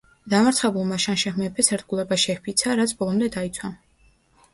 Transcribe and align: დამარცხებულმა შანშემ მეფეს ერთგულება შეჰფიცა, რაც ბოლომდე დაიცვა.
დამარცხებულმა 0.33 0.95
შანშემ 1.03 1.35
მეფეს 1.41 1.69
ერთგულება 1.77 2.17
შეჰფიცა, 2.23 2.73
რაც 2.81 2.95
ბოლომდე 3.03 3.29
დაიცვა. 3.37 3.71